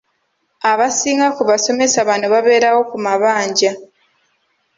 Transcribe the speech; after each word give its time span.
Abasinga 0.71 1.27
ku 1.35 1.41
basomesa 1.49 1.99
bano 2.09 2.25
babeerawo 2.33 2.81
ku 2.89 2.97
mabanja. 3.05 3.71